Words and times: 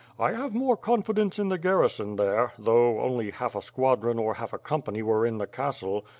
I 0.19 0.31
have 0.31 0.55
more 0.55 0.75
confidence 0.77 1.37
in 1.37 1.49
the 1.49 1.59
garrison 1.59 2.15
there, 2.15 2.53
though 2.57 3.01
only 3.01 3.29
half 3.29 3.53
a 3.53 3.61
squadron 3.61 4.17
or 4.17 4.33
half 4.33 4.51
a 4.51 4.57
company 4.57 5.03
were 5.03 5.27
in 5.27 5.37
the 5.37 5.45
castle! 5.45 6.05